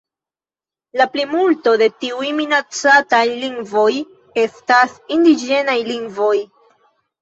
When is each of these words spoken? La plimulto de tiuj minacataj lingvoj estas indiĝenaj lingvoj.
La 1.01 1.05
plimulto 1.15 1.73
de 1.83 1.91
tiuj 1.99 2.31
minacataj 2.41 3.23
lingvoj 3.37 3.87
estas 4.49 5.01
indiĝenaj 5.21 5.81
lingvoj. 5.95 6.37